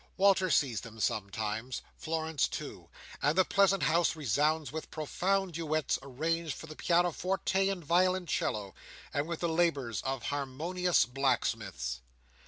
[0.17, 6.75] Walter sees them sometimes—Florence too—and the pleasant house resounds with profound duets arranged for the
[6.75, 8.73] Piano Forte and Violoncello,
[9.13, 12.01] and with the labours of Harmonious Blacksmiths.